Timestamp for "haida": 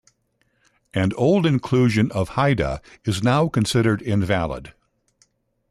2.29-2.81